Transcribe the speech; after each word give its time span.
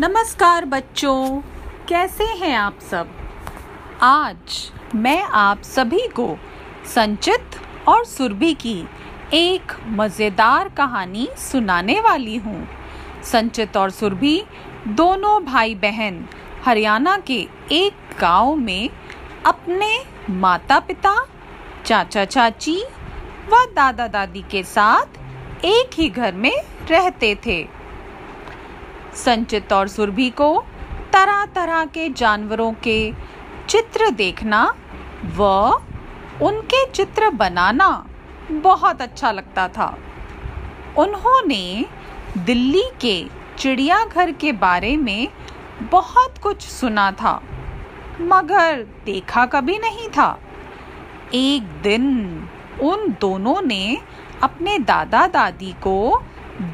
नमस्कार 0.00 0.64
बच्चों, 0.64 1.40
कैसे 1.88 2.24
हैं 2.24 2.56
आप 2.56 2.78
सब? 2.80 3.08
आज 4.02 4.72
मैं 4.94 5.22
आप 5.22 5.62
सभी 5.62 6.00
को 6.08 6.26
संचित 6.94 7.56
और 7.88 8.04
सुरभि 8.04 8.52
की 8.54 8.88
एक 9.32 9.72
मज़ेदार 9.86 10.68
कहानी 10.68 11.28
सुनाने 11.38 12.00
वाली 12.00 12.36
हूँ। 12.36 12.68
संचित 13.24 13.76
और 13.76 13.90
सुरभि 13.90 14.42
दोनों 14.88 15.44
भाई 15.44 15.74
बहन 15.74 16.24
हरियाणा 16.64 17.16
के 17.18 17.38
एक 17.72 17.92
गाँव 18.20 18.54
में 18.56 18.90
अपने 19.46 19.98
माता 20.30 20.78
पिता 20.78 21.16
चाचा 21.86 22.24
चाची 22.24 22.82
व 23.48 23.64
दादा 23.74 24.08
दादी 24.08 24.44
के 24.50 24.62
साथ 24.62 25.64
एक 25.64 25.90
ही 25.94 26.08
घर 26.08 26.34
में 26.34 26.62
रहते 26.90 27.34
थे। 27.46 27.75
संचित 29.16 29.72
और 29.72 29.88
सुरभि 29.88 30.28
को 30.30 30.48
तरह 31.12 31.44
तरह 31.54 31.84
के 31.84 32.08
जानवरों 32.12 32.72
के 32.82 33.12
चित्र 33.68 34.10
देखना 34.12 34.62
व 35.36 35.44
उनके 36.42 36.84
चित्र 36.86 37.30
बनाना 37.32 37.88
बहुत 38.52 39.02
अच्छा 39.02 39.30
लगता 39.32 39.66
था। 39.68 39.96
उन्होंने 40.98 41.84
दिल्ली 42.38 42.82
के 43.00 43.16
चिड़ियाघर 43.58 44.32
के 44.32 44.52
बारे 44.52 44.96
में 44.96 45.28
बहुत 45.90 46.38
कुछ 46.38 46.62
सुना 46.62 47.10
था, 47.12 47.40
मगर 48.22 48.82
देखा 49.04 49.44
कभी 49.46 49.78
नहीं 49.78 50.08
था। 50.08 50.38
एक 51.34 51.62
दिन 51.82 52.04
उन 52.82 53.08
दोनों 53.20 53.60
ने 53.62 53.96
अपने 54.42 54.78
दादा 54.78 55.26
दादी 55.26 55.72
को 55.82 56.22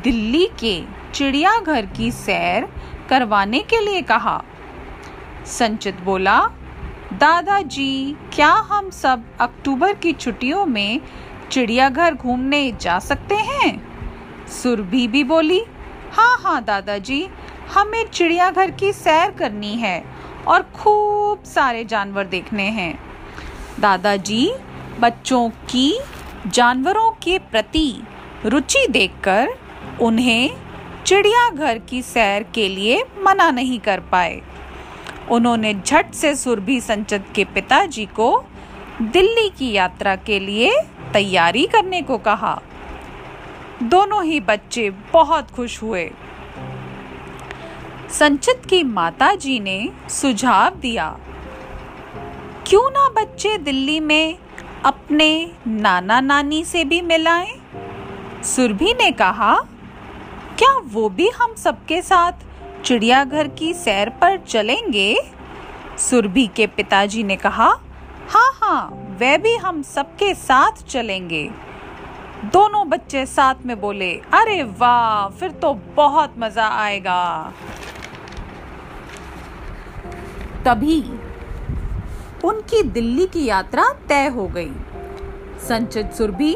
दिल्ली 0.04 0.46
के 0.60 0.80
चिड़ियाघर 1.14 1.86
की 1.86 2.10
सैर 2.10 2.68
करवाने 3.08 3.58
के 3.58 3.80
लिए 3.80 4.02
कहा। 4.02 4.42
संचित 5.46 6.00
बोला, 6.00 6.41
दादाजी, 7.12 8.16
क्या 8.34 8.50
हम 8.50 8.91
सब 8.91 9.24
अक्टूबर 9.40 9.94
की 9.94 10.12
छुट्टियों 10.12 10.66
में 10.66 11.00
चिड़ियाघर 11.50 12.14
घूमने 12.14 12.72
जा 12.80 12.98
सकते 12.98 13.34
हैं? 13.34 13.92
सुरभि 14.48 15.06
भी 15.06 15.24
बोली 15.24 15.62
हाँ 16.12 16.36
हाँ 16.40 16.64
दादाजी, 16.64 17.28
हमें 17.74 18.05
चिड़ियाघर 18.08 18.70
की 18.70 18.92
सैर 18.92 19.30
करनी 19.30 19.74
है 19.77 20.05
और 20.46 20.62
खूब 20.62 21.42
सारे 21.44 21.84
जानवर 21.84 22.24
देखने 22.24 22.62
हैं। 22.62 22.98
दादाजी, 23.80 24.52
बच्चों 25.00 25.48
की, 25.48 26.00
जानवरों 26.46 27.10
के 27.10 27.38
प्रति 27.38 28.02
रुचि 28.46 28.86
देखकर 28.90 29.48
उन्हें 30.00 30.50
चिड़ियाघर 31.06 31.78
की 31.78 32.03
सैर 32.03 32.42
के 32.42 32.69
लिए 32.69 33.03
मना 33.19 33.50
नहीं 33.50 33.78
कर 33.81 34.00
पाए। 34.00 34.41
उन्होंने 35.31 35.75
झट 35.75 36.12
से 36.14 36.34
सुरभि 36.34 36.81
संचत 36.81 37.25
के 37.34 37.45
पिताजी 37.45 38.06
को 38.06 38.45
दिल्ली 39.03 39.48
की 39.48 39.73
यात्रा 39.73 40.17
के 40.17 40.39
लिए 40.39 40.70
तैयारी 41.12 41.67
करने 41.67 42.03
को 42.03 42.19
कहा। 42.19 42.61
दोनों 43.83 44.25
ही 44.25 44.41
बच्चे 44.41 44.91
बहुत 45.12 45.50
खुश 45.50 45.83
हुए। 45.83 46.11
संचित 48.11 48.67
की 48.67 48.83
माताजी 48.83 49.58
ने 49.61 49.89
सुझाव 50.11 50.75
दिया, 50.75 51.08
क्यों 52.67 52.91
ना 52.91 53.08
बच्चे 53.11 53.56
दिल्ली 53.58 54.00
में 54.00 54.39
अपने 54.84 55.50
नाना 55.67 56.20
नानी 56.20 56.64
से 56.64 56.84
भी 56.84 57.00
मिलाएँ? 57.00 57.53
सुरभि 58.45 58.92
ने 58.92 59.11
कहा 59.11 59.56
क्या 60.58 60.73
वो 60.92 61.08
भी 61.08 61.29
हम 61.29 61.55
सबके 61.55 62.01
साथ 62.02 62.33
चिड़ियाघर 62.85 63.48
की 63.48 63.73
सैर 63.74 64.08
पर 64.20 64.36
चलेंगे? 64.39 65.14
सुरभि 65.98 66.46
के 66.46 66.67
पिताजी 66.67 67.23
ने 67.23 67.36
कहा 67.36 67.68
हाँ 68.29 68.51
हाँ 68.55 69.17
वे 69.18 69.36
भी 69.39 69.55
हम 69.57 69.83
सबके 69.83 70.35
साथ 70.35 70.83
चलेंगे। 70.89 71.45
दोनों 72.45 72.89
बच्चे 72.89 73.24
साथ 73.27 73.67
में 73.67 73.80
बोले, 73.80 74.12
अरे 74.35 74.62
वाह, 74.79 75.29
फिर 75.30 75.51
तो 75.52 75.73
बहुत 75.96 76.35
मज़ा 76.39 76.68
आएगा। 76.77 77.52
तभी 80.64 81.01
उनकी 82.45 82.83
दिल्ली 82.83 83.27
की 83.27 83.45
यात्रा 83.45 83.92
तय 84.08 84.27
हो 84.29 84.46
गई। 84.48 84.73
संचित 85.68 86.12
सुरभि 86.12 86.55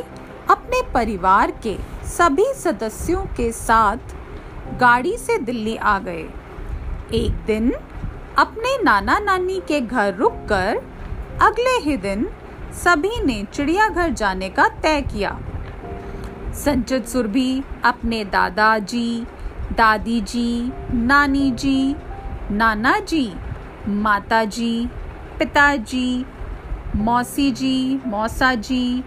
अपने 0.51 0.83
परिवार 0.93 1.51
के 1.63 1.77
सभी 2.07 2.45
सदस्यों 2.55 3.25
के 3.37 3.51
साथ 3.53 4.15
गाड़ी 4.81 5.17
से 5.17 5.39
दिल्ली 5.39 5.77
आ 5.77 5.99
गए। 5.99 6.25
एक 7.15 7.45
दिन 7.47 7.73
अपने 8.39 8.77
नाना 8.83 9.19
नानी 9.19 9.61
के 9.69 9.81
घर 9.81 10.15
रुककर 10.15 10.77
अगले 11.43 11.77
ही 11.81 11.97
दिन 11.97 12.27
सभी 12.85 13.21
ने 13.25 13.43
चिड़ियाघर 13.53 14.11
जाने 14.11 14.49
का 14.49 14.69
तय 14.83 15.01
किया। 15.03 15.39
संचित 16.55 17.07
सुरभि, 17.07 17.63
अपने 17.85 18.25
दादाजी 18.25 19.27
दादी 19.73 20.21
जी 20.21 20.73
नानी 20.93 21.51
जी 21.51 21.97
नाना 22.51 22.99
जी 22.99 23.33
माता 23.89 24.45
जी 24.45 24.87
पिताजी 25.39 26.27
मौसी 26.97 27.51
जी 27.51 28.01
मौसा 28.07 28.55
जी 28.55 29.05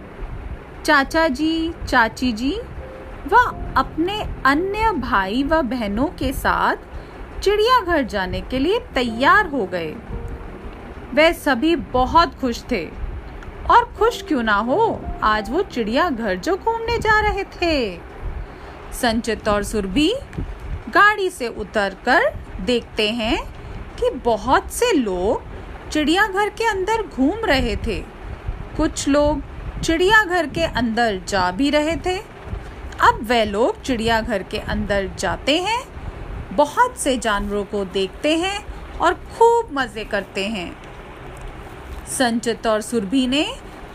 चाचा 0.84 1.26
जी 1.28 1.72
चाची 1.88 2.32
जी 2.32 2.60
व 3.26 3.36
अपने 3.76 4.22
अन्य 4.44 4.92
भाई 4.92 5.42
व 5.42 5.62
बहनों 5.62 6.06
के 6.06 6.32
साथ 6.32 6.76
चिड़ियाघर 7.40 8.02
जाने 8.02 8.40
के 8.40 8.58
लिए 8.58 8.78
तैयार 8.78 9.46
हो 9.46 9.66
गए। 9.66 9.94
वे 11.14 11.32
सभी 11.32 11.76
बहुत 11.76 12.34
खुश 12.34 12.64
थे। 12.70 12.88
और 13.70 13.84
खुश 13.98 14.22
क्यों 14.22 14.42
ना 14.42 14.54
हो, 14.54 15.00
आज 15.22 15.50
वो 15.50 15.62
चिड़ियाघर 15.62 16.34
जो 16.34 16.56
घूमने 16.56 16.98
जा 16.98 17.20
रहे 17.20 17.44
थे। 17.44 18.00
संचित 18.92 19.48
और 19.48 19.62
सुरभि 19.62 20.14
गाड़ी 20.88 21.30
से 21.30 21.48
उतरकर 21.48 22.20
देखते 22.60 23.10
हैं 23.10 23.44
कि 24.00 24.10
बहुत 24.10 24.70
से 24.70 24.92
लोग 24.92 25.42
चिड़ियाघर 25.90 26.48
के 26.48 26.64
अंदर 26.64 27.02
घूम 27.06 27.44
रहे 27.44 27.76
थे। 27.76 28.04
कुछ 28.76 29.08
लोग 29.08 29.42
चिड़ियाघर 29.80 30.46
के 30.46 30.64
अंदर 30.64 31.20
जा 31.28 31.50
भी 31.50 31.70
रहे 31.70 31.96
थे 31.96 32.29
अब 33.00 33.20
वे 33.22 33.44
लोग 33.44 33.80
चिड़ियाघर 33.82 34.42
के 34.42 34.58
अंदर 34.58 35.10
जाते 35.18 35.58
हैं, 35.58 35.82
बहुत 36.52 36.96
से 36.98 37.16
जानवरों 37.18 37.64
को 37.64 37.84
देखते 37.84 38.36
हैं 38.38 38.58
और 38.98 39.14
खूब 39.14 39.68
मज़े 39.72 40.04
करते 40.04 40.46
हैं। 40.46 40.70
संचित 42.08 42.66
और 42.66 42.80
सुरभि 42.80 43.26
ने 43.26 43.46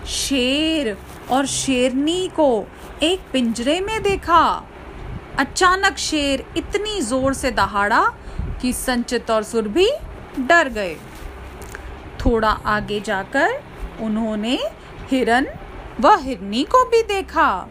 शेर 0.07 0.95
और 1.31 1.45
शेरनी 1.45 2.27
को 2.35 2.65
एक 3.03 3.21
पिंजरे 3.33 3.79
में 3.81 4.01
देखा। 4.03 4.45
अचानक 5.39 5.97
शेर 5.97 6.45
इतनी 6.57 7.01
ज़ोर 7.01 7.33
से 7.33 7.51
दहाड़ा 7.51 8.03
कि 8.61 8.73
संचित 8.73 9.31
और 9.31 9.43
सुरभि 9.43 9.89
डर 10.39 10.69
गए। 10.69 10.95
थोड़ा 12.25 12.49
आगे 12.49 12.99
जाकर 12.99 13.61
उन्होंने 14.01 14.57
हिरन 15.11 15.47
व 15.99 16.15
हिरनी 16.21 16.63
को 16.63 16.83
भी 16.85 17.01
देखा। 17.03 17.67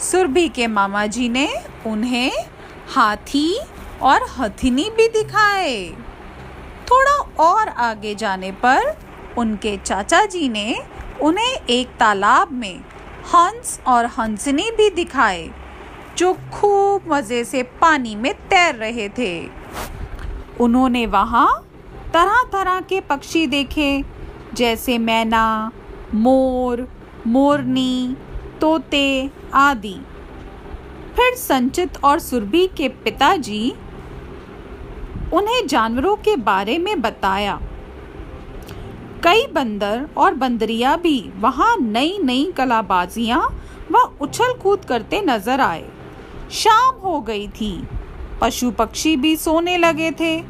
सुरभि 0.00 0.48
के 0.48 0.66
मामा 0.66 1.06
जी 1.06 1.28
ने 1.28 1.48
उन्हें 1.86 2.32
हाथी 2.94 3.58
और 4.02 4.26
हथिनी 4.38 4.88
भी 4.90 5.08
दिखाए। 5.08 5.86
थोड़ा 6.90 7.16
और 7.42 7.68
आगे 7.68 8.14
जाने 8.14 8.50
पर 8.64 8.96
उनके 9.38 9.76
चाचा 9.76 10.24
जी 10.26 10.48
ने 10.48 10.74
उन्हें 11.22 11.54
एक 11.70 11.96
तालाब 11.98 12.52
में 12.52 12.78
हंस 13.34 13.80
और 13.86 14.06
हंसनी 14.18 14.70
भी 14.70 14.88
दिखाए, 14.90 15.48
जो 16.18 16.32
खूब 16.52 17.12
मज़े 17.12 17.44
से 17.44 17.62
पानी 17.80 18.14
में 18.14 18.32
तैर 18.48 18.74
रहे 18.74 19.08
थे। 19.08 19.48
उन्होंने 20.60 21.06
वहाँ 21.06 21.48
तरह 22.14 22.42
तरह 22.52 22.80
के 22.80 23.00
पक्षी 23.00 23.46
देखे, 23.46 24.04
जैसे 24.54 24.98
मैना, 24.98 25.72
मोर, 26.14 26.86
मोरनी, 27.26 28.16
तोते 28.60 29.30
आदि। 29.56 29.94
फिर 31.16 31.34
संचित 31.34 32.04
और 32.04 32.18
सुरभि 32.18 32.66
के 32.76 32.88
पिताजी 33.04 33.70
उन्हें 35.32 35.66
जानवरों 35.66 36.16
के 36.16 36.36
बारे 36.36 36.78
में 36.78 37.00
बताया। 37.02 37.60
कई 39.24 39.46
बंदर 39.46 40.08
और 40.16 40.34
बंदरिया 40.34 40.96
भी 40.96 41.20
वहाँ 41.36 41.76
नई 41.76 42.18
नई 42.18 42.52
कलाबाजियाँ 42.56 43.40
व 43.92 43.98
उछल 44.20 44.52
कूद 44.52 44.84
करते 44.84 45.20
नज़र 45.20 45.60
आए। 45.60 45.84
शाम 46.52 47.00
हो 47.00 47.20
गई 47.20 47.46
थी। 47.50 47.72
पशु 48.40 48.70
पक्षी 48.70 49.16
भी 49.16 49.36
सोने 49.36 49.76
लगे 49.76 50.10
थे। 50.10 50.42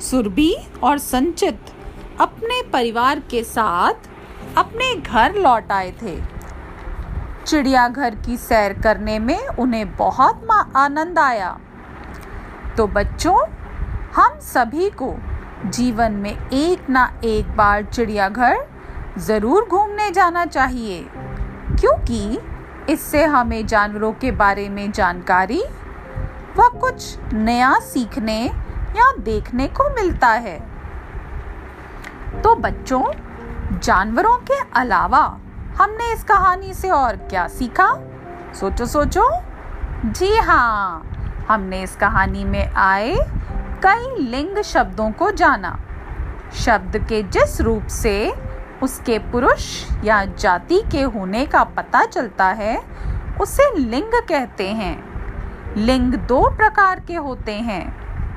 सुरभि 0.00 0.54
और 0.82 0.98
संचित 0.98 1.72
अपने 2.20 2.62
परिवार 2.62 3.20
के 3.30 3.42
साथ 3.44 4.08
अपने 4.58 4.94
घर 4.94 5.34
लौट 5.34 5.72
आए 5.72 5.92
थे। 6.02 6.16
चिड़ियाघर 7.46 8.14
की 8.16 8.36
सैर 8.36 8.72
करने 8.82 9.18
में 9.18 9.46
उन्हें 9.48 9.94
बहुत 9.96 10.48
आनंद 10.76 11.18
आया। 11.18 11.56
तो 12.76 12.86
बच्चों, 12.86 13.36
हम 14.16 14.38
सभी 14.42 14.90
को 14.92 15.14
जीवन 15.66 16.12
में 16.12 16.30
एक 16.30 16.88
ना 16.90 17.12
एक 17.24 17.56
बार 17.56 17.84
चिड़ियाघर 17.84 18.56
ज़रूर 19.18 19.64
घूमने 19.64 20.10
जाना 20.10 20.44
चाहिए, 20.46 21.00
क्योंकि 21.80 22.38
इससे 22.92 23.24
हमें 23.24 23.66
जानवरों 23.66 24.12
के 24.12 24.30
बारे 24.32 24.68
में 24.68 24.90
जानकारी 24.92 25.62
व 26.56 26.68
कुछ 26.80 27.32
नया 27.32 27.72
सीखने 27.84 28.42
या 28.96 29.10
देखने 29.20 29.66
को 29.68 29.88
मिलता 29.94 30.28
है। 30.28 30.58
तो 32.42 32.54
बच्चों, 32.56 33.02
जानवरों 33.72 34.36
के 34.40 34.60
अलावा 34.74 35.26
हमने 35.78 36.12
इस 36.12 36.24
कहानी 36.24 36.74
से 36.74 36.90
और 36.90 37.16
क्या 37.16 37.46
सीखा? 37.48 37.88
सोचो 38.60 38.86
सोचो। 38.86 39.28
जी 40.04 40.36
हाँ 40.36 41.02
हमने 41.48 41.82
इस 41.82 41.96
कहानी 41.96 42.44
में 42.44 42.72
आए 42.72 43.16
कई 43.82 44.22
लिंग 44.22 44.62
शब्दों 44.62 45.10
को 45.10 45.30
जाना। 45.30 45.78
शब्द 46.54 46.96
के 47.08 47.22
जिस 47.22 47.60
रूप 47.60 47.86
से 47.86 48.34
उसके 48.82 49.18
पुरुष 49.18 49.84
या 50.04 50.24
जाति 50.24 50.82
के 50.92 51.02
होने 51.02 51.46
का 51.46 51.64
पता 51.64 52.04
चलता 52.04 52.46
है, 52.46 52.82
उसे 53.40 53.78
लिंग 53.78 54.12
कहते 54.28 54.68
हैं। 54.68 55.74
लिंग 55.76 56.14
दो 56.14 56.42
प्रकार 56.50 57.00
के 57.00 57.14
होते 57.14 57.52
हैं। 57.52 57.84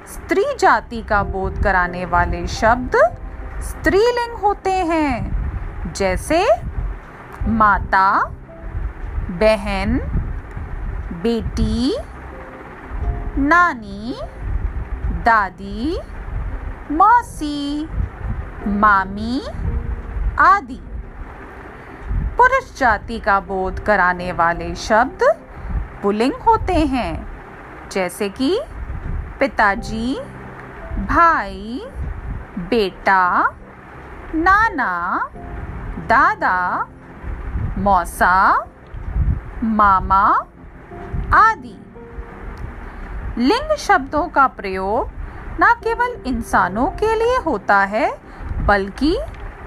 स्त्री 0.07 0.45
जाति 0.59 1.01
का 1.01 1.23
बोध 1.23 1.63
कराने 1.63 2.05
वाले 2.05 2.47
शब्द 2.47 2.95
स्त्रीलिंग 3.61 4.37
होते 4.37 4.71
हैं, 4.71 5.93
जैसे 5.93 6.45
माता, 7.49 8.23
बहन, 9.29 9.97
बेटी, 11.23 11.97
नानी, 13.37 14.17
दादी, 15.23 15.99
मौसी, 16.91 17.89
मामी 18.67 19.41
आदि। 20.39 20.79
पुरुष 22.37 22.79
जाति 22.79 23.19
का 23.19 23.39
बोध 23.39 23.79
कराने 23.79 24.31
वाले 24.31 24.75
शब्द 24.75 25.23
पुलिंग 26.03 26.33
होते 26.33 26.73
हैं, 26.73 27.27
जैसे 27.91 28.29
कि 28.29 28.59
पिताजी, 29.39 30.15
भाई, 31.09 31.81
बेटा, 32.59 33.49
नाना, 34.35 35.19
दादा 36.07 36.87
मौसा, 37.79 38.65
मामा 39.63 40.45
आदि। 41.33 41.75
लिंग 43.37 43.75
शब्दों 43.77 44.27
का 44.27 44.47
प्रयोग 44.47 45.09
न 45.61 45.75
केवल 45.83 46.23
इंसानों 46.27 46.87
के 46.87 47.15
लिए 47.15 47.37
होता 47.37 47.77
है, 47.77 48.19
बल्कि 48.65 49.17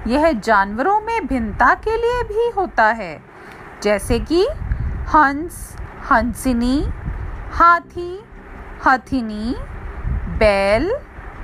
यह 0.06 0.32
जानवरों 0.32 1.00
में 1.00 1.26
भिन्नता 1.26 1.74
के 1.74 1.96
लिए 1.96 2.22
भी 2.22 2.50
होता 2.56 2.84
है। 2.84 3.22
जैसे 3.82 4.18
कि 4.18 4.46
हंस, 5.14 5.76
हंसिनी, 6.10 6.88
हाथी, 7.52 8.24
हथिनी, 8.86 9.56
बैल, 10.38 10.96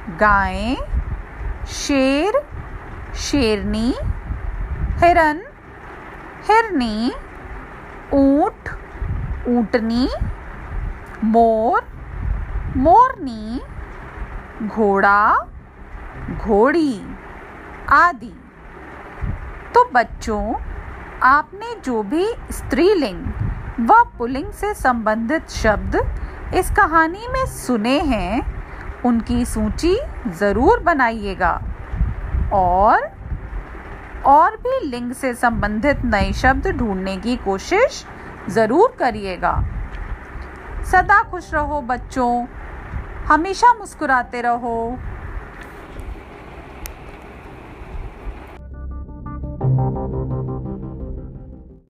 गाय, 0.08 0.76
शेर, 1.66 2.42
शेरनी, 3.14 3.94
हिरन 4.98 5.47
हिरनी 6.50 7.12
ऊँट, 8.14 8.68
ऊंटनी, 9.48 10.08
मोर, 11.24 11.82
मोरनी, 12.76 13.60
घोड़ा, 14.68 15.34
घोड़ी 16.46 17.00
आदि। 17.88 18.32
तो 19.74 19.84
बच्चों, 19.94 20.54
आपने 21.22 21.74
जो 21.84 22.02
भी 22.02 22.26
स्त्रीलिंग 22.50 23.24
व 23.80 24.02
पुलिंग 24.18 24.50
से 24.52 24.74
संबंधित 24.74 25.50
शब्द 25.50 26.00
इस 26.54 26.70
कहानी 26.70 27.28
में 27.28 27.44
सुने 27.46 27.98
हैं, 28.00 28.42
उनकी 29.02 29.44
सूची 29.44 29.96
ज़रूर 30.38 30.80
बनाइएगा। 30.80 31.52
और 32.52 33.17
और 34.28 34.56
भी 34.56 34.80
लिंग 34.86 35.12
से 35.12 35.32
संबंधित 35.34 36.04
नए 36.04 36.32
शब्द 36.32 36.66
ढूँढने 36.68 37.16
की 37.16 37.36
कोशिश 37.36 38.04
ज़रूर 38.50 38.96
करिएगा। 38.98 39.52
सदा 40.92 41.22
खुश 41.22 41.54
रहो 41.54 41.80
बच्चों। 41.80 42.46
हमेशा 43.26 43.72
मुस्कुराते 43.74 44.40
रहो। 44.40 44.98